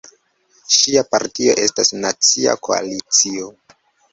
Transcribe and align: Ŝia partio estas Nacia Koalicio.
Ŝia 0.77 1.03
partio 1.09 1.53
estas 1.65 1.93
Nacia 2.07 2.57
Koalicio. 2.69 3.53